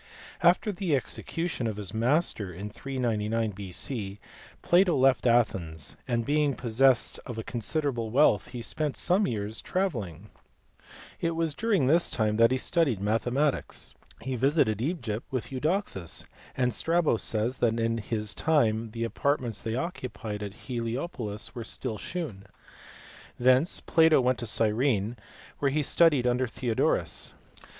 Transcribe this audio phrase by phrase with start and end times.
[0.41, 4.19] After the execution of his master in 399 B.C.
[4.63, 9.63] Plato left Athens, and being possessed of" .< Table wealth he spent some years in
[9.63, 10.29] travelling:
[11.19, 13.93] it was:^ this time that he studied mathematics.
[14.23, 16.25] He visited Egypt with Eudoxus,
[16.57, 21.99] and Strabo says that in his time the apartments they occupied at Heliopolis were still
[21.99, 22.45] shewn.
[23.39, 25.15] Thence Plato went to Gyrene,
[25.59, 27.33] where he studied under Theodorus.